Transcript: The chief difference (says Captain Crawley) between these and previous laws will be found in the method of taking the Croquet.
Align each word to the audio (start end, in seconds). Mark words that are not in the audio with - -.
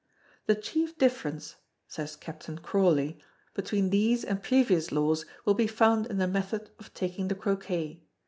The 0.47 0.55
chief 0.55 0.97
difference 0.97 1.57
(says 1.87 2.15
Captain 2.15 2.57
Crawley) 2.57 3.19
between 3.53 3.91
these 3.91 4.23
and 4.23 4.41
previous 4.41 4.91
laws 4.91 5.27
will 5.45 5.53
be 5.53 5.67
found 5.67 6.07
in 6.07 6.17
the 6.17 6.25
method 6.25 6.71
of 6.79 6.91
taking 6.95 7.27
the 7.27 7.35
Croquet. 7.35 8.01